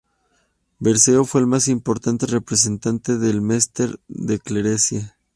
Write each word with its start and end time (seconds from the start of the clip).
Berceo 0.79 1.25
fue 1.25 1.41
el 1.41 1.45
más 1.45 1.67
importante 1.67 2.25
representante 2.25 3.19
del 3.19 3.39
mester 3.39 3.99
de 4.07 4.39
clerecía. 4.39 5.15